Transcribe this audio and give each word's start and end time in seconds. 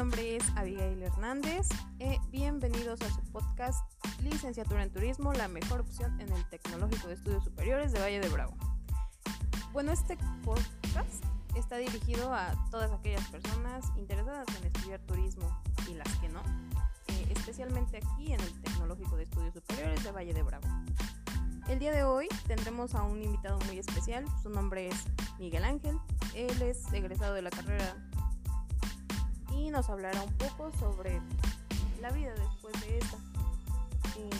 nombre 0.00 0.36
es 0.36 0.42
Abigail 0.56 1.02
Hernández. 1.02 1.68
Eh, 1.98 2.16
bienvenidos 2.30 3.02
a 3.02 3.10
su 3.10 3.20
podcast 3.32 3.84
Licenciatura 4.22 4.82
en 4.82 4.90
Turismo, 4.90 5.34
la 5.34 5.46
mejor 5.46 5.80
opción 5.80 6.18
en 6.22 6.32
el 6.32 6.42
Tecnológico 6.48 7.08
de 7.08 7.12
Estudios 7.12 7.44
Superiores 7.44 7.92
de 7.92 8.00
Valle 8.00 8.18
de 8.18 8.30
Bravo. 8.30 8.54
Bueno, 9.74 9.92
este 9.92 10.16
podcast 10.42 11.22
está 11.54 11.76
dirigido 11.76 12.32
a 12.32 12.50
todas 12.70 12.90
aquellas 12.92 13.28
personas 13.28 13.92
interesadas 13.98 14.46
en 14.58 14.68
estudiar 14.68 15.00
turismo 15.00 15.60
y 15.86 15.92
las 15.92 16.08
que 16.16 16.30
no, 16.30 16.40
eh, 17.08 17.26
especialmente 17.36 17.98
aquí 17.98 18.32
en 18.32 18.40
el 18.40 18.62
Tecnológico 18.62 19.16
de 19.16 19.24
Estudios 19.24 19.52
Superiores 19.52 20.02
de 20.02 20.12
Valle 20.12 20.32
de 20.32 20.42
Bravo. 20.42 20.66
El 21.68 21.78
día 21.78 21.92
de 21.92 22.04
hoy 22.04 22.26
tendremos 22.46 22.94
a 22.94 23.02
un 23.02 23.22
invitado 23.22 23.58
muy 23.66 23.78
especial, 23.78 24.24
su 24.42 24.48
nombre 24.48 24.88
es 24.88 24.96
Miguel 25.38 25.64
Ángel, 25.64 25.98
él 26.34 26.62
es 26.62 26.90
egresado 26.90 27.34
de 27.34 27.42
la 27.42 27.50
carrera 27.50 27.94
y 29.60 29.70
nos 29.70 29.88
hablará 29.90 30.22
un 30.22 30.32
poco 30.34 30.70
sobre 30.78 31.20
la 32.00 32.10
vida 32.10 32.32
después 32.34 32.80
de 32.80 32.98
esta. 32.98 33.16
Eh, 34.16 34.30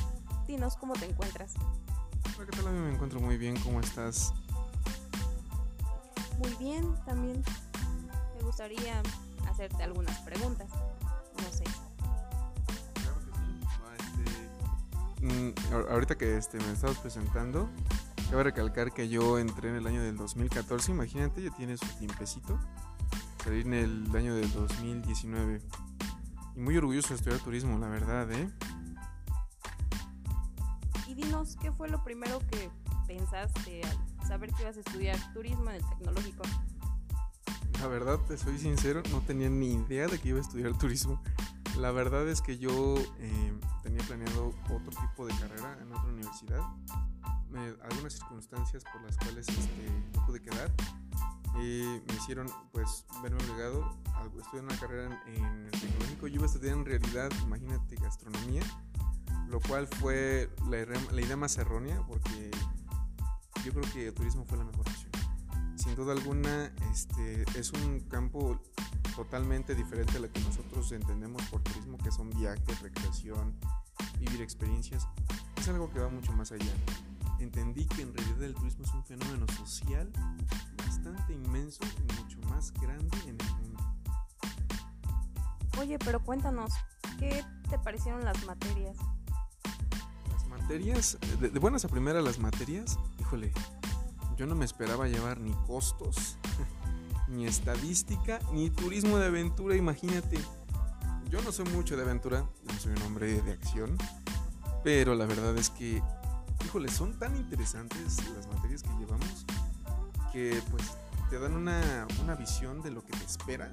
dinos 0.46 0.76
cómo 0.76 0.94
te 0.94 1.04
encuentras. 1.06 1.54
Hola, 2.36 2.46
¿qué 2.50 2.56
tal? 2.56 2.68
A 2.68 2.70
mí 2.70 2.78
me 2.80 2.94
encuentro 2.94 3.20
muy 3.20 3.36
bien, 3.36 3.58
¿cómo 3.60 3.80
estás? 3.80 4.32
Muy 6.38 6.54
bien, 6.54 6.94
también 7.04 7.42
me 8.38 8.42
gustaría 8.44 9.02
hacerte 9.48 9.82
algunas 9.82 10.18
preguntas. 10.20 10.68
No 10.70 11.52
sé. 11.52 11.64
Claro 12.94 13.18
que 13.18 13.32
sí. 13.36 14.30
este, 15.18 15.26
mm, 15.26 15.54
ahor- 15.74 15.90
ahorita 15.90 16.16
que 16.16 16.36
este, 16.38 16.58
me 16.58 16.72
estabas 16.72 16.96
presentando, 16.98 17.68
cabe 18.30 18.44
recalcar 18.44 18.92
que 18.92 19.08
yo 19.10 19.38
entré 19.38 19.68
en 19.68 19.76
el 19.76 19.86
año 19.86 20.02
del 20.02 20.16
2014, 20.16 20.92
imagínate, 20.92 21.42
ya 21.42 21.50
tienes 21.50 21.82
un 21.82 21.90
tiempecito. 21.98 22.58
Salí 23.44 23.60
en 23.62 23.74
el 23.74 24.16
año 24.16 24.34
del 24.34 24.52
2019. 24.52 25.60
Y 26.56 26.60
muy 26.60 26.76
orgulloso 26.76 27.08
de 27.10 27.14
estudiar 27.16 27.40
turismo, 27.40 27.78
la 27.78 27.88
verdad, 27.88 28.30
¿eh? 28.32 28.50
Y 31.06 31.14
dinos 31.14 31.56
qué 31.60 31.72
fue 31.72 31.88
lo 31.88 32.02
primero 32.04 32.38
que 32.50 32.70
pensaste 33.06 33.82
al 33.84 34.26
saber 34.28 34.52
que 34.52 34.62
ibas 34.62 34.76
a 34.76 34.80
estudiar 34.80 35.18
turismo 35.32 35.70
en 35.70 35.76
el 35.76 35.88
tecnológico. 35.88 36.42
La 37.80 37.86
verdad, 37.88 38.18
te 38.28 38.36
soy 38.36 38.58
sincero, 38.58 39.02
no 39.10 39.20
tenía 39.22 39.48
ni 39.48 39.72
idea 39.72 40.06
de 40.06 40.18
que 40.18 40.28
iba 40.28 40.38
a 40.38 40.42
estudiar 40.42 40.76
turismo. 40.76 41.22
La 41.78 41.92
verdad 41.92 42.28
es 42.28 42.42
que 42.42 42.58
yo 42.58 42.96
eh, 43.18 43.54
tenía 43.82 44.02
planeado 44.06 44.52
otro 44.64 44.90
tipo 45.00 45.26
de 45.26 45.34
carrera 45.38 45.78
en 45.80 45.88
otra 45.92 46.04
universidad. 46.12 46.60
Me- 47.48 47.74
algunas 47.88 48.12
circunstancias 48.12 48.84
por 48.92 49.00
las 49.02 49.16
cuales 49.16 49.48
este, 49.48 50.02
no 50.14 50.26
pude 50.26 50.40
quedar 50.42 50.70
eh, 51.58 52.02
me 52.06 52.14
hicieron 52.14 52.48
pues 52.72 53.04
verme 53.22 53.42
obligado 53.42 53.84
a 54.14 54.24
estudiar 54.24 54.64
una 54.64 54.78
carrera 54.78 55.22
en, 55.26 55.36
en 55.36 55.64
el 55.66 55.70
tecnológico. 55.72 56.26
Yo 56.28 56.34
iba 56.34 56.44
a 56.44 56.46
estudiar 56.46 56.76
en 56.76 56.84
realidad, 56.84 57.30
imagínate, 57.42 57.96
gastronomía, 57.96 58.62
lo 59.48 59.60
cual 59.60 59.86
fue 59.86 60.50
la, 60.68 60.84
la 61.12 61.20
idea 61.20 61.36
más 61.36 61.56
errónea 61.58 62.02
porque 62.06 62.50
yo 63.64 63.72
creo 63.72 63.92
que 63.92 64.08
el 64.08 64.14
turismo 64.14 64.44
fue 64.46 64.58
la 64.58 64.64
mejor 64.64 64.80
opción 64.88 65.10
sin 65.80 65.94
duda 65.94 66.12
alguna 66.12 66.70
este, 66.92 67.44
es 67.58 67.72
un 67.72 68.00
campo 68.00 68.60
totalmente 69.16 69.74
diferente 69.74 70.18
a 70.18 70.20
lo 70.20 70.30
que 70.30 70.40
nosotros 70.40 70.92
entendemos 70.92 71.42
por 71.44 71.62
turismo, 71.62 71.96
que 71.96 72.12
son 72.12 72.28
viajes, 72.30 72.80
recreación, 72.82 73.54
vivir 74.18 74.42
experiencias. 74.42 75.08
Es 75.56 75.68
algo 75.68 75.90
que 75.90 76.00
va 76.00 76.08
mucho 76.08 76.32
más 76.32 76.52
allá. 76.52 76.72
Entendí 77.38 77.86
que 77.86 78.02
en 78.02 78.14
realidad 78.14 78.42
el 78.42 78.54
turismo 78.54 78.84
es 78.84 78.92
un 78.92 79.04
fenómeno 79.04 79.46
social 79.56 80.12
bastante 81.00 81.32
inmenso 81.32 81.80
y 81.84 82.20
mucho 82.20 82.38
más 82.48 82.72
grande 82.74 83.16
en 83.26 83.40
el 83.40 83.52
mundo. 83.54 83.80
Oye, 85.78 85.98
pero 85.98 86.22
cuéntanos, 86.22 86.72
¿qué 87.18 87.42
te 87.70 87.78
parecieron 87.78 88.22
las 88.24 88.44
materias? 88.44 88.96
Las 90.30 90.46
materias, 90.46 91.18
de, 91.40 91.48
de 91.48 91.58
buenas 91.58 91.84
a 91.86 91.88
primeras 91.88 92.22
las 92.22 92.38
materias, 92.38 92.98
híjole, 93.18 93.52
yo 94.36 94.46
no 94.46 94.54
me 94.54 94.66
esperaba 94.66 95.08
llevar 95.08 95.40
ni 95.40 95.52
costos, 95.66 96.36
ni 97.28 97.46
estadística, 97.46 98.38
ni 98.52 98.68
turismo 98.68 99.16
de 99.16 99.26
aventura, 99.26 99.76
imagínate. 99.76 100.38
Yo 101.30 101.40
no 101.42 101.52
soy 101.52 101.64
mucho 101.66 101.96
de 101.96 102.02
aventura, 102.02 102.44
yo 102.64 102.78
soy 102.78 102.92
un 102.92 103.02
hombre 103.02 103.40
de 103.40 103.52
acción, 103.52 103.96
pero 104.84 105.14
la 105.14 105.24
verdad 105.24 105.56
es 105.56 105.70
que, 105.70 106.02
híjole, 106.64 106.90
son 106.90 107.18
tan 107.18 107.36
interesantes 107.36 108.18
las 108.34 108.46
materias 108.48 108.82
que 108.82 108.90
llevamos 108.98 109.46
que 110.32 110.62
pues 110.70 110.82
te 111.28 111.38
dan 111.38 111.54
una, 111.54 112.06
una 112.22 112.34
visión 112.34 112.82
de 112.82 112.90
lo 112.90 113.04
que 113.04 113.12
te 113.12 113.24
espera 113.24 113.70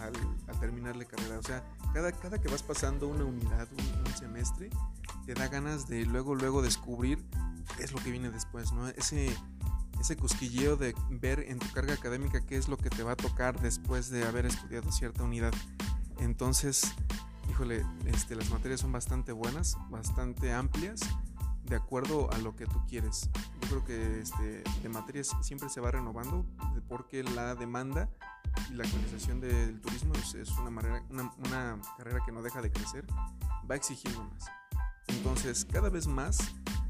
al, 0.00 0.12
terminar 0.60 0.96
la 0.96 1.04
carrera. 1.04 1.38
O 1.38 1.42
sea, 1.42 1.62
cada, 1.92 2.10
cada 2.12 2.40
que 2.40 2.48
vas 2.48 2.62
pasando 2.62 3.08
una 3.08 3.24
unidad, 3.24 3.68
un- 3.72 4.06
un 4.06 4.16
semestre, 4.18 4.70
te 5.26 5.34
da 5.34 5.48
ganas 5.48 5.86
de 5.88 6.04
luego, 6.06 6.34
luego 6.34 6.62
descubrir 6.62 7.24
qué 7.76 7.84
es 7.84 7.92
lo 7.92 7.98
que 7.98 8.10
viene 8.10 8.30
después, 8.30 8.72
¿no? 8.72 8.88
Ese, 8.88 9.34
ese 10.00 10.16
cosquilleo 10.16 10.76
de 10.76 10.94
ver 11.10 11.40
en 11.40 11.58
tu 11.58 11.70
carga 11.72 11.94
académica 11.94 12.40
qué 12.44 12.56
es 12.56 12.68
lo 12.68 12.76
que 12.76 12.90
te 12.90 13.02
va 13.02 13.12
a 13.12 13.16
tocar 13.16 13.60
después 13.60 14.10
de 14.10 14.24
haber 14.26 14.46
estudiado 14.46 14.90
cierta 14.92 15.22
unidad. 15.22 15.52
Entonces, 16.18 16.92
híjole, 17.50 17.84
este, 18.06 18.34
las 18.36 18.50
materias 18.50 18.80
son 18.80 18.92
bastante 18.92 19.32
buenas, 19.32 19.76
bastante 19.90 20.52
amplias, 20.52 21.00
de 21.64 21.76
acuerdo 21.76 22.30
a 22.32 22.38
lo 22.38 22.54
que 22.56 22.66
tú 22.66 22.84
quieres. 22.86 23.30
Yo 23.62 23.68
creo 23.68 23.84
que 23.84 24.20
este, 24.20 24.62
de 24.82 24.88
materias 24.88 25.34
siempre 25.42 25.68
se 25.68 25.80
va 25.80 25.90
renovando 25.90 26.44
porque 26.88 27.22
la 27.22 27.54
demanda 27.54 28.08
y 28.70 28.74
la 28.74 28.84
actualización 28.84 29.40
del 29.40 29.80
turismo 29.80 30.12
es, 30.14 30.34
es 30.34 30.50
una, 30.58 30.70
manera- 30.70 31.02
una, 31.10 31.32
una 31.38 31.80
carrera 31.96 32.20
que 32.24 32.32
no 32.32 32.42
deja 32.42 32.60
de 32.60 32.70
crecer, 32.70 33.06
va 33.70 33.74
exigiendo 33.76 34.22
más. 34.24 34.44
Entonces, 35.08 35.64
cada 35.64 35.88
vez 35.88 36.06
más, 36.06 36.38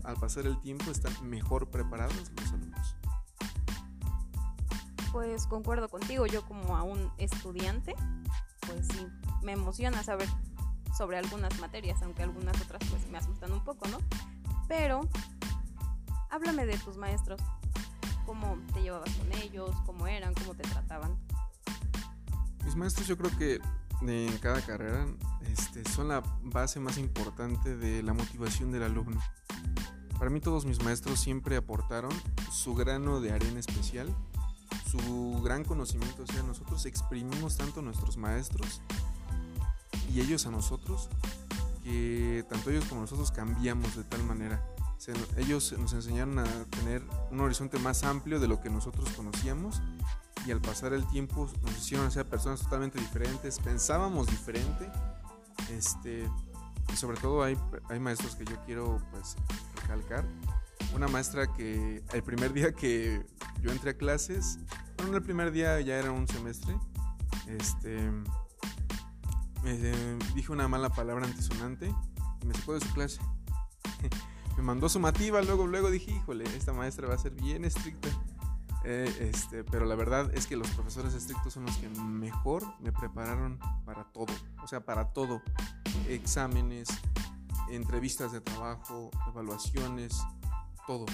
al 0.02 0.16
pasar 0.16 0.46
el 0.46 0.60
tiempo, 0.60 0.90
están 0.90 1.12
mejor 1.28 1.70
preparados 1.70 2.14
los 2.36 2.52
alumnos. 2.52 2.96
Pues 5.12 5.46
concuerdo 5.46 5.88
contigo, 5.88 6.26
yo 6.26 6.44
como 6.44 6.76
aún 6.76 7.12
estudiante, 7.18 7.94
pues 8.66 8.88
sí, 8.88 9.06
me 9.42 9.52
emociona 9.52 10.02
saber 10.02 10.28
sobre 10.96 11.18
algunas 11.18 11.58
materias, 11.60 12.02
aunque 12.02 12.22
algunas 12.24 12.60
otras 12.60 12.82
pues 12.90 13.06
me 13.08 13.18
asustan 13.18 13.52
un 13.52 13.62
poco, 13.64 13.86
¿no? 13.88 13.98
Pero 14.68 15.08
háblame 16.30 16.66
de 16.66 16.78
tus 16.78 16.96
maestros, 16.96 17.40
cómo 18.26 18.58
te 18.72 18.82
llevabas 18.82 19.10
con 19.14 19.32
ellos, 19.34 19.70
cómo 19.86 20.06
eran, 20.06 20.34
cómo 20.34 20.54
te 20.54 20.62
trataban. 20.62 21.16
Mis 22.64 22.76
maestros 22.76 23.06
yo 23.06 23.16
creo 23.16 23.36
que 23.36 23.60
en 24.02 24.38
cada 24.38 24.60
carrera 24.60 25.06
este, 25.52 25.88
son 25.90 26.08
la 26.08 26.22
base 26.42 26.80
más 26.80 26.98
importante 26.98 27.76
de 27.76 28.02
la 28.02 28.12
motivación 28.12 28.72
del 28.72 28.82
alumno. 28.82 29.20
Para 30.18 30.30
mí 30.30 30.40
todos 30.40 30.64
mis 30.64 30.82
maestros 30.82 31.20
siempre 31.20 31.56
aportaron 31.56 32.12
su 32.50 32.74
grano 32.74 33.20
de 33.20 33.32
arena 33.32 33.60
especial, 33.60 34.08
su 34.90 35.40
gran 35.42 35.64
conocimiento. 35.64 36.22
O 36.22 36.26
sea, 36.26 36.42
nosotros 36.42 36.86
exprimimos 36.86 37.56
tanto 37.56 37.80
a 37.80 37.82
nuestros 37.82 38.16
maestros 38.16 38.80
y 40.12 40.20
ellos 40.20 40.46
a 40.46 40.50
nosotros 40.50 41.08
que 41.84 42.44
tanto 42.48 42.70
ellos 42.70 42.86
como 42.86 43.02
nosotros 43.02 43.30
cambiamos 43.30 43.94
de 43.94 44.04
tal 44.04 44.24
manera. 44.24 44.64
Ellos 45.36 45.74
nos 45.78 45.92
enseñaron 45.92 46.38
a 46.38 46.44
tener 46.70 47.02
un 47.30 47.40
horizonte 47.40 47.78
más 47.78 48.04
amplio 48.04 48.40
de 48.40 48.48
lo 48.48 48.62
que 48.62 48.70
nosotros 48.70 49.10
conocíamos 49.10 49.82
y 50.46 50.50
al 50.50 50.60
pasar 50.60 50.94
el 50.94 51.06
tiempo 51.08 51.48
nos 51.62 51.76
hicieron 51.76 52.10
ser 52.10 52.26
personas 52.26 52.62
totalmente 52.62 52.98
diferentes, 52.98 53.58
pensábamos 53.58 54.26
diferente, 54.26 54.90
este, 55.70 56.28
y 56.92 56.96
sobre 56.96 57.18
todo 57.18 57.42
hay, 57.42 57.58
hay 57.88 58.00
maestros 58.00 58.34
que 58.34 58.44
yo 58.44 58.56
quiero 58.64 59.00
pues 59.10 59.36
recalcar. 59.82 60.24
Una 60.94 61.08
maestra 61.08 61.52
que 61.52 62.02
el 62.12 62.22
primer 62.22 62.52
día 62.52 62.72
que 62.72 63.24
yo 63.60 63.70
entré 63.70 63.90
a 63.90 63.96
clases, 63.96 64.58
bueno, 64.96 65.12
no 65.12 65.18
el 65.18 65.22
primer 65.22 65.50
día 65.50 65.80
ya 65.80 65.98
era 65.98 66.12
un 66.12 66.28
semestre, 66.28 66.76
este, 67.46 68.10
eh, 69.66 70.18
dije 70.34 70.52
una 70.52 70.68
mala 70.68 70.90
palabra 70.90 71.26
antisonante 71.26 71.92
y 72.42 72.46
me 72.46 72.54
sacó 72.54 72.74
de 72.74 72.80
su 72.80 72.92
clase. 72.92 73.20
me 74.56 74.62
mandó 74.62 74.88
sumativa, 74.88 75.42
luego, 75.42 75.66
luego 75.66 75.90
dije, 75.90 76.12
híjole, 76.12 76.44
esta 76.56 76.72
maestra 76.72 77.08
va 77.08 77.14
a 77.14 77.18
ser 77.18 77.32
bien 77.32 77.64
estricta. 77.64 78.08
Eh, 78.84 79.10
este, 79.20 79.64
pero 79.64 79.86
la 79.86 79.94
verdad 79.94 80.30
es 80.34 80.46
que 80.46 80.56
los 80.56 80.68
profesores 80.70 81.14
estrictos 81.14 81.54
son 81.54 81.64
los 81.64 81.76
que 81.78 81.88
mejor 81.88 82.62
me 82.80 82.92
prepararon 82.92 83.58
para 83.86 84.04
todo. 84.04 84.32
O 84.62 84.66
sea, 84.66 84.84
para 84.84 85.12
todo. 85.12 85.42
Exámenes, 86.08 86.88
entrevistas 87.70 88.32
de 88.32 88.40
trabajo, 88.40 89.10
evaluaciones, 89.28 90.20
todo. 90.86 91.06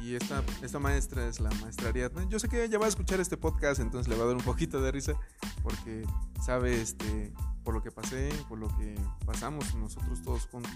Y 0.00 0.14
esta, 0.14 0.42
esta 0.62 0.78
maestra 0.78 1.26
es 1.26 1.40
la 1.40 1.50
maestra 1.60 1.88
Ariadna. 1.88 2.28
Yo 2.28 2.38
sé 2.38 2.48
que 2.48 2.64
ella 2.64 2.78
va 2.78 2.86
a 2.86 2.88
escuchar 2.88 3.20
este 3.20 3.36
podcast, 3.36 3.80
entonces 3.80 4.08
le 4.08 4.16
va 4.16 4.24
a 4.24 4.26
dar 4.26 4.36
un 4.36 4.42
poquito 4.42 4.80
de 4.80 4.90
risa, 4.90 5.14
porque 5.62 6.04
sabe 6.44 6.80
este, 6.80 7.32
por 7.64 7.74
lo 7.74 7.82
que 7.82 7.90
pasé, 7.90 8.30
por 8.48 8.58
lo 8.58 8.68
que 8.76 8.94
pasamos 9.26 9.74
nosotros 9.74 10.22
todos 10.22 10.46
juntos. 10.46 10.72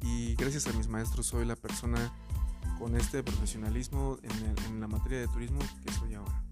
Y 0.00 0.34
gracias 0.36 0.66
a 0.66 0.72
mis 0.72 0.88
maestros 0.88 1.26
soy 1.26 1.44
la 1.44 1.56
persona 1.56 2.10
con 2.78 2.96
este 2.96 3.22
profesionalismo 3.22 4.18
en, 4.22 4.30
el- 4.46 4.64
en 4.66 4.80
la 4.80 4.86
materia 4.88 5.18
de 5.20 5.28
turismo 5.28 5.58
que 5.84 5.92
soy 5.92 6.14
ahora. 6.14 6.42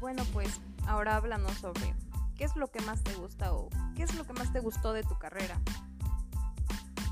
Bueno, 0.00 0.22
pues 0.32 0.60
ahora 0.86 1.16
háblanos 1.16 1.52
sobre 1.58 1.94
qué 2.36 2.44
es 2.44 2.56
lo 2.56 2.70
que 2.70 2.80
más 2.82 3.02
te 3.02 3.14
gusta 3.14 3.52
o 3.54 3.68
qué 3.94 4.02
es 4.02 4.14
lo 4.14 4.24
que 4.26 4.32
más 4.34 4.52
te 4.52 4.60
gustó 4.60 4.92
de 4.92 5.02
tu 5.02 5.16
carrera. 5.18 5.58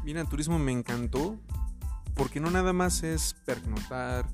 Mira, 0.05 0.25
turismo 0.25 0.59
me 0.59 0.73
encantó 0.73 1.37
porque 2.15 2.41
no 2.41 2.51
nada 2.51 2.73
más 2.73 3.03
es 3.03 3.35
pernoctar, 3.47 4.27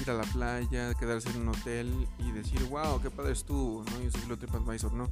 ir 0.00 0.10
a 0.10 0.14
la 0.14 0.24
playa, 0.24 0.94
quedarse 0.94 1.30
en 1.30 1.42
un 1.42 1.48
hotel 1.48 2.08
y 2.18 2.30
decir, 2.32 2.62
wow, 2.64 3.00
qué 3.00 3.10
padre 3.10 3.32
estuvo, 3.32 3.84
¿no? 3.84 4.00
Yo 4.02 4.10
soy 4.10 4.20
piloto 4.22 4.46
TripAdvisor, 4.46 4.92
no. 4.92 5.10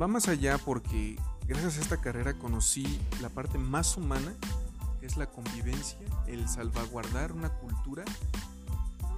Va 0.00 0.06
más 0.06 0.28
allá 0.28 0.58
porque 0.58 1.16
gracias 1.46 1.78
a 1.78 1.80
esta 1.80 1.96
carrera 1.98 2.34
conocí 2.34 3.00
la 3.20 3.28
parte 3.28 3.58
más 3.58 3.96
humana, 3.96 4.34
que 5.00 5.06
es 5.06 5.16
la 5.16 5.26
convivencia, 5.26 5.98
el 6.26 6.48
salvaguardar 6.48 7.32
una 7.32 7.50
cultura, 7.50 8.04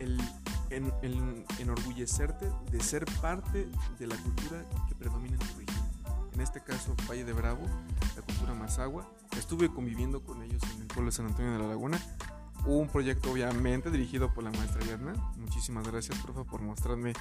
el, 0.01 0.21
enorgullecerte 1.59 2.51
de 2.71 2.81
ser 2.81 3.05
parte 3.21 3.69
de 3.99 4.07
la 4.07 4.17
cultura 4.17 4.65
que 4.89 4.95
predomina 4.95 5.35
en 5.35 5.41
tu 5.41 5.59
región. 5.59 5.87
En 6.35 6.41
este 6.41 6.63
caso, 6.63 6.95
Valle 7.09 7.25
de 7.25 7.33
Bravo, 7.33 7.63
la 8.15 8.23
cultura 8.23 8.53
Mazagua. 8.53 9.09
Estuve 9.39 9.73
conviviendo 9.73 10.23
con 10.23 10.43
ellos 10.43 10.63
en 10.75 10.83
el 10.83 10.87
pueblo 10.87 11.11
de 11.11 11.17
San 11.17 11.27
Antonio 11.27 11.53
de 11.53 11.59
la 11.59 11.69
Laguna 11.69 11.99
un 12.67 12.89
proyecto 12.89 13.31
obviamente 13.31 13.91
dirigido 13.91 14.33
por 14.35 14.43
la 14.45 14.51
maestra 14.51 14.85
Yerna. 14.85 15.15
Muchísimas 15.37 15.87
gracias, 15.87 16.19
profe, 16.19 16.45
por 16.45 16.63
mostrarme 16.63 17.13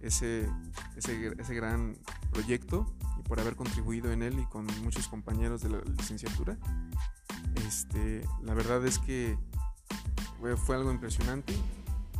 ese, 0.00 0.48
ese, 0.96 1.32
ese, 1.38 1.54
gran 1.54 1.96
proyecto 2.32 2.86
y 3.18 3.22
por 3.22 3.38
haber 3.38 3.54
contribuido 3.54 4.10
en 4.10 4.22
él 4.22 4.38
y 4.40 4.44
con 4.46 4.66
muchos 4.82 5.06
compañeros 5.08 5.62
de 5.62 5.70
la 5.70 5.80
licenciatura. 5.96 6.56
Este, 7.66 8.22
la 8.42 8.54
verdad 8.54 8.84
es 8.86 8.98
que 8.98 9.38
fue, 10.40 10.56
fue 10.56 10.76
algo 10.76 10.90
impresionante 10.90 11.54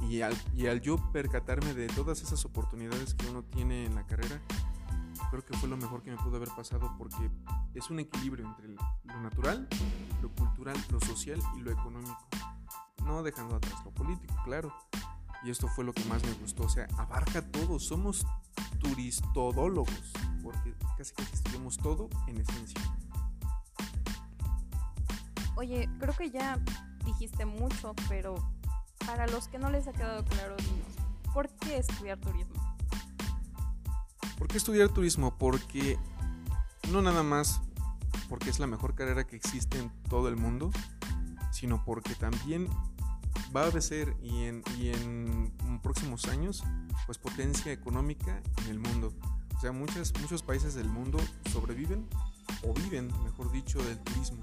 y 0.09 0.21
al, 0.21 0.37
y 0.57 0.67
al 0.69 0.81
yo 0.81 0.97
percatarme 1.13 1.75
de 1.75 1.89
todas 1.89 2.23
esas 2.23 2.45
oportunidades 2.45 3.15
que 3.15 3.27
uno 3.27 3.43
tiene 3.43 3.87
en 3.87 3.97
la 3.97 4.07
carrera, 4.07 4.41
creo 5.31 5.45
que 5.45 5.57
fue 5.57 5.69
lo 5.69 5.77
mejor 5.77 6.03
que 6.03 6.13
me 6.13 6.17
pudo 6.17 6.37
haber 6.37 6.51
pasado 6.51 6.95
porque 6.97 7.31
es 7.75 7.91
un 7.91 7.99
equilibrio 7.99 8.47
entre 8.47 8.69
lo 8.69 9.21
natural, 9.21 9.69
lo 10.23 10.31
cultural, 10.31 10.77
lo 10.91 11.01
social 11.01 11.41
y 11.57 11.61
lo 11.61 11.73
económico 11.73 12.28
no 13.09 13.23
dejando 13.23 13.57
atrás 13.57 13.75
lo 13.85 13.91
político, 13.91 14.35
claro. 14.45 14.73
Y 15.43 15.51
esto 15.51 15.67
fue 15.69 15.85
lo 15.85 15.93
que 15.93 16.05
más 16.05 16.23
me 16.25 16.33
gustó, 16.35 16.65
o 16.65 16.69
sea, 16.69 16.87
abarca 16.99 17.43
todo, 17.43 17.79
somos 17.79 18.27
turistodólogos, 18.81 20.13
porque 20.43 20.75
casi 20.97 21.15
que 21.15 21.23
estudiamos 21.23 21.77
todo 21.79 22.09
en 22.27 22.41
esencia. 22.41 22.81
Oye, 25.57 25.89
creo 25.99 26.15
que 26.15 26.31
ya 26.31 26.61
dijiste 27.05 27.47
mucho, 27.47 27.95
pero 28.09 28.35
para 29.07 29.27
los 29.27 29.49
que 29.49 29.59
no 29.59 29.71
les 29.71 29.89
ha 29.89 29.93
quedado 29.93 30.25
claro, 30.25 30.57
dinos, 30.57 31.33
¿por 31.33 31.49
qué 31.49 31.79
estudiar 31.79 32.19
turismo? 32.19 32.77
¿Por 34.37 34.49
qué 34.49 34.59
estudiar 34.59 34.89
turismo? 34.91 35.37
Porque 35.37 35.99
no 36.93 37.01
nada 37.01 37.23
más 37.23 37.61
porque 38.29 38.51
es 38.51 38.59
la 38.59 38.67
mejor 38.67 38.95
carrera 38.95 39.25
que 39.25 39.37
existe 39.37 39.79
en 39.79 39.91
todo 40.09 40.29
el 40.29 40.37
mundo, 40.37 40.71
sino 41.51 41.85
porque 41.85 42.15
también 42.15 42.69
va 43.55 43.67
a 43.67 43.81
ser 43.81 44.15
y 44.23 44.45
en, 44.45 44.63
y 44.79 44.89
en 44.89 45.53
próximos 45.83 46.27
años, 46.27 46.63
pues 47.07 47.19
potencia 47.19 47.73
económica 47.73 48.43
en 48.65 48.71
el 48.71 48.79
mundo. 48.79 49.13
O 49.57 49.61
sea, 49.61 49.73
muchas, 49.73 50.13
muchos 50.21 50.43
países 50.43 50.75
del 50.75 50.89
mundo 50.89 51.19
sobreviven 51.53 52.07
o 52.63 52.73
viven, 52.75 53.11
mejor 53.25 53.51
dicho, 53.51 53.83
del 53.83 53.99
turismo. 53.99 54.39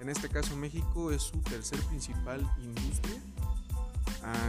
En 0.00 0.08
este 0.08 0.28
caso 0.28 0.56
México 0.56 1.10
es 1.12 1.22
su 1.22 1.40
tercer 1.40 1.80
principal 1.82 2.40
industria 2.62 3.20
a, 4.22 4.48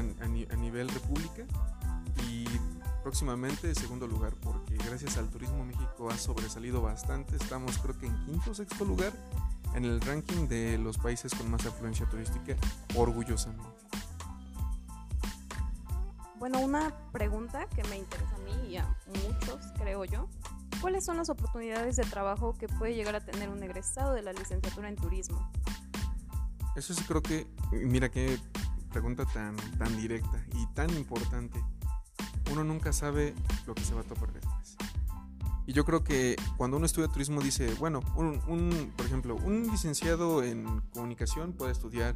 a 0.53 0.55
nivel 0.55 0.89
república 0.89 1.43
y 2.29 2.45
próximamente 3.03 3.73
segundo 3.75 4.07
lugar 4.07 4.33
porque 4.41 4.75
gracias 4.77 5.17
al 5.17 5.29
turismo 5.29 5.63
México 5.63 6.09
ha 6.09 6.17
sobresalido 6.17 6.81
bastante. 6.81 7.35
Estamos 7.35 7.77
creo 7.77 7.97
que 7.99 8.07
en 8.07 8.25
quinto 8.25 8.51
o 8.51 8.55
sexto 8.55 8.85
lugar 8.85 9.13
en 9.73 9.85
el 9.85 10.01
ranking 10.01 10.47
de 10.47 10.77
los 10.77 10.97
países 10.97 11.33
con 11.33 11.49
más 11.49 11.65
afluencia 11.65 12.07
turística, 12.07 12.55
orgullosamente. 12.95 13.63
Bueno, 16.37 16.59
una 16.59 16.93
pregunta 17.11 17.67
que 17.75 17.83
me 17.85 17.97
interesa 17.97 18.35
a 18.35 18.39
mí 18.39 18.69
y 18.69 18.77
a 18.77 18.87
muchos, 19.25 19.65
creo 19.77 20.05
yo. 20.05 20.29
¿Cuáles 20.81 21.05
son 21.05 21.17
las 21.17 21.29
oportunidades 21.29 21.95
de 21.95 22.03
trabajo 22.03 22.55
que 22.57 22.67
puede 22.67 22.93
llegar 22.93 23.15
a 23.15 23.25
tener 23.25 23.49
un 23.49 23.63
egresado 23.63 24.13
de 24.13 24.21
la 24.21 24.33
licenciatura 24.33 24.89
en 24.89 24.95
turismo? 24.95 25.51
Eso 26.75 26.93
sí 26.93 27.03
creo 27.07 27.23
que, 27.23 27.47
mira 27.71 28.09
qué 28.09 28.37
pregunta 28.91 29.25
tan, 29.25 29.55
tan 29.77 29.95
directa 29.97 30.45
y 30.53 30.67
tan 30.73 30.89
importante. 30.91 31.63
Uno 32.51 32.63
nunca 32.63 32.93
sabe 32.93 33.33
lo 33.65 33.73
que 33.73 33.83
se 33.83 33.93
va 33.93 34.01
a 34.01 34.03
topar. 34.03 34.29
Y 35.67 35.73
yo 35.73 35.83
creo 35.83 36.03
que 36.03 36.35
cuando 36.57 36.77
uno 36.77 36.85
estudia 36.85 37.07
turismo 37.07 37.41
dice, 37.41 37.73
bueno, 37.75 38.01
un, 38.15 38.93
por 38.95 39.05
ejemplo, 39.05 39.35
un 39.35 39.67
licenciado 39.67 40.43
en 40.43 40.81
comunicación 40.91 41.53
puede 41.53 41.71
estudiar 41.71 42.15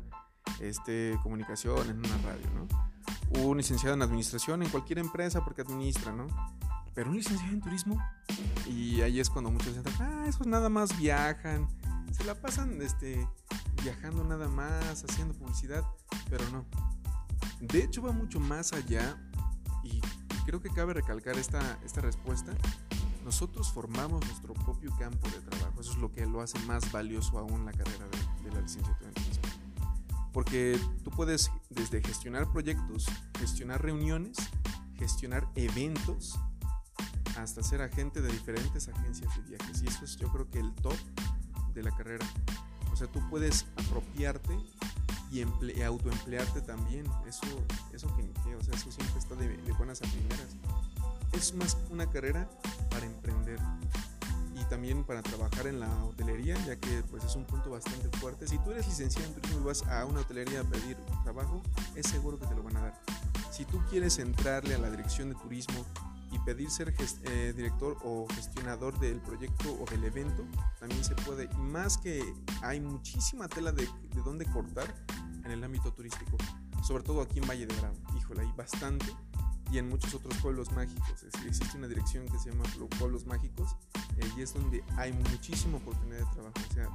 este, 0.60 1.18
comunicación 1.24 1.90
en 1.90 1.98
una 2.00 2.18
radio, 2.20 2.46
¿no? 2.54 3.42
Un 3.42 3.58
licenciado 3.58 3.96
en 3.96 4.02
administración 4.02 4.62
en 4.62 4.70
cualquier 4.70 5.00
empresa 5.00 5.44
porque 5.44 5.62
administra, 5.62 6.12
¿no? 6.12 6.28
Pero 6.94 7.10
un 7.10 7.18
licenciado 7.18 7.52
en 7.52 7.62
turismo, 7.62 7.98
y 8.68 9.02
ahí 9.02 9.20
es 9.20 9.30
cuando 9.30 9.52
muchos 9.52 9.76
dicen, 9.76 9.94
ah, 10.00 10.26
esos 10.28 10.46
nada 10.46 10.70
más 10.70 10.98
viajan, 10.98 11.68
se 12.12 12.24
la 12.26 12.36
pasan 12.36 12.82
este, 12.82 13.28
viajando 13.84 14.24
nada 14.24 14.48
más, 14.48 15.04
haciendo 15.04 15.34
publicidad, 15.34 15.84
pero 16.30 16.44
no. 16.52 16.66
De 17.62 17.84
hecho 17.84 18.02
va 18.02 18.12
mucho 18.12 18.40
más 18.40 18.74
allá 18.74 19.18
y 19.84 20.02
creo 20.46 20.62
que 20.62 20.70
cabe 20.70 20.94
recalcar 20.94 21.38
esta, 21.38 21.80
esta 21.84 22.02
respuesta 22.02 22.54
nosotros 23.24 23.72
formamos 23.72 24.26
nuestro 24.26 24.54
propio 24.54 24.92
campo 24.98 25.28
de 25.30 25.40
trabajo. 25.42 25.82
Eso 25.82 25.92
es 25.92 25.98
lo 25.98 26.12
que 26.12 26.26
lo 26.26 26.42
hace 26.42 26.60
más 26.60 26.92
valioso 26.92 27.38
aún 27.38 27.66
la 27.66 27.72
carrera 27.72 28.06
de, 28.44 28.52
la 28.52 28.62
licenciatura 28.62 29.10
en 29.10 29.14
turismo. 29.14 29.44
Porque 30.34 30.80
tú 31.04 31.12
puedes 31.12 31.52
desde 31.70 32.02
gestionar 32.02 32.52
proyectos, 32.52 33.08
gestionar 33.40 33.82
reuniones, 33.82 34.38
gestionar 34.96 35.48
eventos, 35.56 36.40
hasta 37.38 37.64
ser 37.64 37.82
agente 37.82 38.22
de 38.22 38.32
diferentes 38.32 38.88
agencias 38.90 39.36
de 39.36 39.42
viajes. 39.44 39.82
Y 39.84 39.88
eso 39.88 40.06
es 40.06 40.18
yo 40.18 40.32
creo 40.32 40.50
que 40.50 40.60
el 40.60 40.74
top 40.76 40.98
de 41.74 41.84
la 41.84 41.92
carrera. 41.92 42.26
O 42.92 42.96
sea, 42.96 43.08
tú 43.08 43.22
puedes 43.30 43.66
apropiarte 43.78 44.58
y, 45.32 45.42
autoemplearte 45.82 46.62
también. 46.62 47.06
Eso, 47.28 47.46
eso 47.94 48.08
que, 48.16 48.56
o 48.56 48.64
sea, 48.64 48.74
eso 48.76 48.92
siempre 48.92 49.20
está 49.20 49.36
de, 49.36 49.58
de 49.58 49.72
buenas 49.74 50.02
a 50.02 50.06
primeras 50.06 50.56
es 51.34 51.54
más 51.54 51.78
una 51.90 52.10
carrera 52.10 52.50
para 52.90 53.06
emprender 53.06 53.60
y 54.60 54.64
también 54.66 55.04
para 55.04 55.22
trabajar 55.22 55.68
en 55.68 55.80
la 55.80 56.04
hotelería, 56.06 56.56
ya 56.66 56.76
que 56.76 57.04
pues 57.10 57.24
es 57.24 57.36
un 57.36 57.46
punto 57.46 57.70
bastante 57.70 58.10
fuerte. 58.18 58.48
Si 58.48 58.58
tú 58.60 58.72
eres 58.72 58.88
licenciado 58.88 59.28
en 59.28 59.34
turismo 59.36 59.62
y 59.62 59.64
vas 59.64 59.84
a 59.84 60.06
una 60.06 60.22
hotelería 60.22 60.62
a 60.62 60.64
pedir 60.64 60.98
trabajo, 61.24 61.62
es 61.96 62.08
seguro 62.08 62.38
que 62.40 62.46
te 62.48 62.56
lo 62.56 62.64
van 62.64 62.78
a 62.78 62.82
dar. 62.82 63.02
Si 63.52 63.66
tú 63.66 63.82
quieres 63.90 64.20
entrarle 64.20 64.76
a 64.76 64.78
la 64.78 64.90
dirección 64.90 65.30
de 65.30 65.36
turismo 65.36 65.86
y 66.32 66.40
pedir 66.40 66.70
ser 66.70 66.94
eh, 67.24 67.54
director 67.56 67.98
o 68.04 68.28
gestionador 68.36 69.00
del 69.00 69.20
proyecto 69.22 69.78
o 69.82 69.86
del 69.90 70.04
evento, 70.04 70.46
también 70.80 71.04
se 71.04 71.16
puede. 71.16 71.50
Y 71.52 71.58
más 71.58 71.98
que 71.98 72.22
hay 72.62 72.80
muchísima 72.80 73.48
tela 73.48 73.72
de, 73.72 73.86
de 73.86 74.22
dónde 74.24 74.46
cortar 74.46 74.94
en 75.44 75.52
el 75.52 75.64
ámbito 75.64 75.92
turístico, 75.94 76.38
sobre 76.84 77.04
todo 77.04 77.22
aquí 77.22 77.40
en 77.40 77.48
Valle 77.48 77.66
de 77.66 77.76
Bravo. 77.76 77.96
Híjole, 78.18 78.42
hay 78.42 78.52
bastante 78.56 79.08
y 79.72 79.78
en 79.78 79.90
muchos 79.90 80.14
otros 80.14 80.36
pueblos 80.38 80.72
mágicos. 80.72 81.24
existe 81.46 81.78
una 81.78 81.88
dirección 81.88 82.28
que 82.28 82.40
se 82.40 82.50
llama 82.50 82.64
Pueblos 82.98 83.26
Mágicos 83.26 83.76
y 84.38 84.42
es 84.42 84.54
donde 84.54 84.84
hay 84.98 85.14
muchísima 85.14 85.78
oportunidad 85.78 86.20
de 86.20 86.34
trabajo. 86.34 86.56
O 86.70 86.74
sea, 86.74 86.90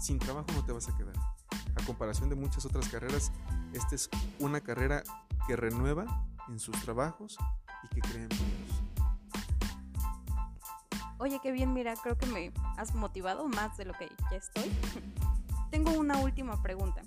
sin 0.00 0.18
trabajo 0.18 0.46
no 0.54 0.64
te 0.64 0.72
vas 0.72 0.88
a 0.88 0.96
quedar. 0.96 1.14
A 1.76 1.84
comparación 1.86 2.28
de 2.28 2.36
muchas 2.36 2.64
otras 2.66 2.88
carreras, 2.88 3.32
esta 3.72 3.94
es 3.94 4.08
una 4.38 4.60
carrera 4.60 5.02
que 5.46 5.56
renueva 5.56 6.26
en 6.48 6.58
sus 6.58 6.78
trabajos 6.82 7.36
y 7.84 7.88
que 7.94 8.00
crea 8.00 8.22
empleos. 8.22 8.84
Oye, 11.18 11.40
qué 11.42 11.52
bien, 11.52 11.72
mira, 11.72 11.94
creo 11.94 12.18
que 12.18 12.26
me 12.26 12.52
has 12.76 12.94
motivado 12.94 13.48
más 13.48 13.76
de 13.76 13.86
lo 13.86 13.94
que 13.94 14.08
ya 14.30 14.36
estoy. 14.36 14.70
Tengo 15.70 15.92
una 15.92 16.18
última 16.18 16.62
pregunta. 16.62 17.02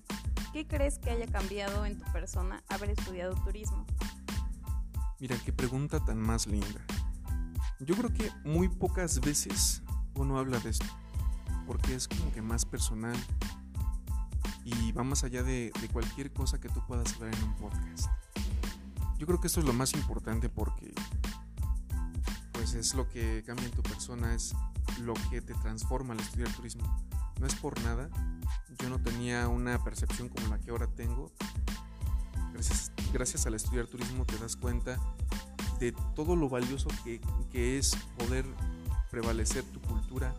¿Qué 0.54 0.66
crees 0.66 0.98
que 0.98 1.12
haya 1.12 1.28
cambiado 1.28 1.86
en 1.86 2.00
tu 2.00 2.12
persona 2.12 2.64
haber 2.70 2.90
estudiado 2.90 3.36
turismo? 3.44 3.86
Mira, 5.20 5.36
qué 5.44 5.52
pregunta 5.52 6.00
tan 6.00 6.20
más 6.20 6.46
linda. 6.46 6.86
Yo 7.80 7.96
creo 7.96 8.14
que 8.14 8.32
muy 8.44 8.70
pocas 8.70 9.20
veces 9.20 9.82
uno 10.14 10.38
habla 10.38 10.60
de 10.60 10.70
esto, 10.70 10.86
porque 11.66 11.96
es 11.96 12.08
como 12.08 12.32
que 12.32 12.44
más 12.44 12.66
personal 12.66 13.16
y 14.64 14.92
va 14.92 15.04
más 15.04 15.24
allá 15.24 15.42
de, 15.42 15.72
cualquier 15.92 16.32
cosa 16.32 16.60
que 16.60 16.70
tú 16.70 16.86
puedas 16.86 17.14
hablar 17.16 17.34
en 17.34 17.44
un 17.46 17.56
podcast. 17.56 18.12
Yo 19.18 19.26
creo 19.26 19.42
que 19.42 19.48
esto 19.48 19.60
es 19.60 19.66
lo 19.66 19.74
más 19.74 19.94
importante 19.94 20.50
porque 20.50 20.94
pues 22.52 22.76
es 22.76 22.94
lo 22.94 23.10
que 23.10 23.44
cambia 23.44 23.66
en 23.66 23.72
tu 23.72 23.82
persona, 23.82 24.36
es 24.36 24.54
lo 25.02 25.16
que 25.32 25.42
te 25.42 25.56
transforma 25.56 26.14
al 26.14 26.20
estudiar 26.20 26.52
turismo. 26.54 26.84
No 27.40 27.48
es 27.48 27.56
por 27.56 27.82
nada, 27.82 28.10
yo 28.78 28.90
no 28.90 29.00
tenía 29.00 29.48
una 29.48 29.84
percepción 29.84 30.30
como 30.30 30.48
la 30.48 30.60
que 30.60 30.70
ahora 30.70 30.86
tengo 30.88 31.32
gracias, 33.14 33.46
al 33.46 33.54
estudiar 33.54 33.88
turismo 33.88 34.26
te 34.26 34.38
das 34.38 34.56
cuenta 34.56 35.00
de 35.80 35.92
todo 36.16 36.36
lo 36.36 36.50
valioso 36.50 36.90
que, 37.04 37.22
que 37.52 37.78
es 37.78 37.96
poder 38.18 38.46
prevalecer 39.12 39.64
tu 39.64 39.80
cultura, 39.82 40.34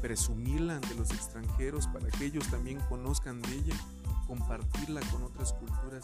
presumirla 0.00 0.76
ante 0.76 0.94
los 0.94 1.10
extranjeros 1.10 1.86
para 1.88 2.08
que 2.08 2.26
ellos 2.26 2.46
también 2.48 2.78
conozcan 2.88 3.40
de 3.42 3.54
ella, 3.54 3.74
compartirla 4.26 5.00
con 5.12 5.22
otras 5.22 5.54
culturas, 5.54 6.02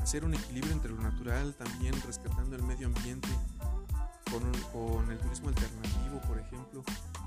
hacer 0.00 0.24
un 0.24 0.34
equilibrio 0.34 0.72
entre 0.72 0.92
lo 0.92 1.02
natural, 1.02 1.54
también 1.54 1.94
rescatando 2.06 2.56
el 2.56 2.62
medio 2.62 2.86
ambiente, 2.86 3.28
con, 4.30 4.42
con 4.72 5.10
el 5.10 5.18
turismo 5.18 5.48
alternativo, 5.48 6.20
por 6.26 6.38
ejemplo, 6.38 6.82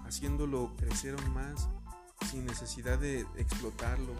haciéndolo 0.05 0.74
crecer 0.77 1.15
aún 1.17 1.33
más 1.33 1.69
sin 2.29 2.45
necesidad 2.45 2.98
de 3.00 3.21
explotarlo. 3.38 4.13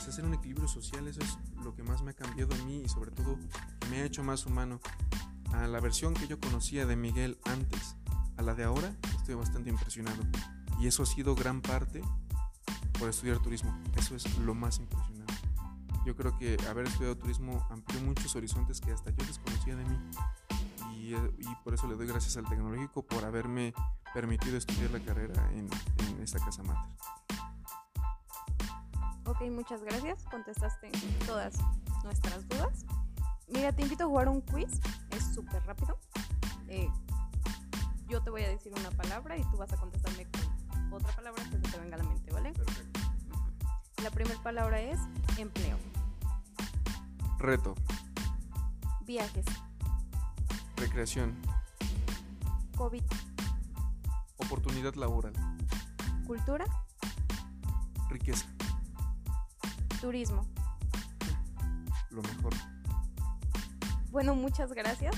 O 0.00 0.02
hacer 0.02 0.24
un 0.24 0.32
equilibrio 0.32 0.66
social, 0.66 1.06
eso 1.08 1.20
es 1.20 1.36
lo 1.62 1.74
que 1.74 1.82
más 1.82 2.02
me 2.02 2.12
ha 2.12 2.14
cambiado 2.14 2.54
a 2.54 2.64
mí 2.64 2.82
y 2.82 2.88
sobre 2.88 3.10
todo 3.10 3.38
me 3.90 4.00
ha 4.00 4.04
hecho 4.06 4.24
más 4.24 4.46
humano. 4.46 4.80
A 5.52 5.66
la 5.66 5.78
versión 5.78 6.14
que 6.14 6.26
yo 6.26 6.40
conocía 6.40 6.86
de 6.86 6.96
Miguel 6.96 7.38
antes, 7.44 7.96
a 8.38 8.42
la 8.42 8.54
de 8.54 8.64
ahora, 8.64 8.96
estoy 9.18 9.34
bastante 9.34 9.68
impresionado. 9.68 10.22
Y 10.80 10.86
eso 10.86 11.02
ha 11.02 11.06
sido 11.06 11.34
gran 11.34 11.60
parte 11.60 12.00
por 12.98 13.10
estudiar 13.10 13.40
turismo. 13.40 13.78
Eso 13.96 14.16
es 14.16 14.38
lo 14.38 14.54
más 14.54 14.78
impresionante. 14.78 15.34
Yo 16.06 16.16
creo 16.16 16.36
que 16.38 16.56
haber 16.68 16.86
estudiado 16.86 17.18
turismo 17.18 17.66
amplió 17.68 18.00
muchos 18.00 18.34
horizontes 18.34 18.80
que 18.80 18.92
hasta 18.92 19.10
yo 19.10 19.26
desconocía 19.26 19.76
de 19.76 19.84
mí. 19.84 19.98
Y, 20.94 21.14
eh, 21.14 21.34
y 21.38 21.54
por 21.62 21.74
eso 21.74 21.86
le 21.86 21.96
doy 21.96 22.06
gracias 22.06 22.38
al 22.38 22.48
tecnológico 22.48 23.06
por 23.06 23.24
haberme 23.24 23.74
permitido 24.14 24.56
estudiar 24.56 24.90
la 24.92 25.00
carrera 25.00 25.50
en, 25.52 25.68
en 26.08 26.22
esta 26.22 26.38
casa 26.38 26.62
mater. 26.62 26.96
Ok, 29.30 29.42
muchas 29.42 29.80
gracias. 29.84 30.24
Contestaste 30.24 30.90
todas 31.24 31.54
nuestras 32.02 32.48
dudas. 32.48 32.84
Mira, 33.46 33.70
te 33.70 33.82
invito 33.82 34.02
a 34.02 34.06
jugar 34.08 34.28
un 34.28 34.40
quiz. 34.40 34.80
Es 35.12 35.32
súper 35.32 35.64
rápido. 35.66 35.96
Eh, 36.66 36.88
yo 38.08 38.20
te 38.24 38.30
voy 38.30 38.42
a 38.42 38.48
decir 38.48 38.72
una 38.76 38.90
palabra 38.90 39.36
y 39.38 39.42
tú 39.44 39.56
vas 39.56 39.72
a 39.72 39.76
contestarme 39.76 40.26
con 40.32 40.94
otra 40.94 41.14
palabra 41.14 41.44
que 41.44 41.58
se 41.58 41.58
te 41.58 41.78
venga 41.78 41.94
a 41.94 41.98
la 41.98 42.04
mente, 42.08 42.32
¿vale? 42.32 42.52
Perfecto. 42.52 43.00
La 44.02 44.10
primera 44.10 44.42
palabra 44.42 44.80
es 44.80 44.98
empleo, 45.38 45.76
Reto, 47.38 47.76
viajes, 49.02 49.44
recreación, 50.76 51.40
COVID, 52.76 53.04
oportunidad 54.38 54.94
laboral, 54.94 55.34
cultura, 56.26 56.64
riqueza, 58.08 58.46
turismo. 60.00 60.46
lo 62.10 62.22
mejor. 62.22 62.52
Bueno, 64.10 64.34
muchas 64.34 64.72
gracias. 64.72 65.14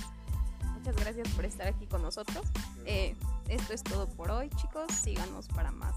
Muchas 0.74 0.96
gracias 0.96 1.28
por 1.30 1.44
estar 1.44 1.66
aquí 1.66 1.86
con 1.86 2.02
nosotros. 2.02 2.44
Eh, 2.84 3.16
esto 3.48 3.72
es 3.72 3.82
todo 3.82 4.08
por 4.08 4.30
hoy, 4.30 4.50
chicos. 4.50 4.92
Síganos 4.92 5.48
para 5.48 5.70
más 5.70 5.94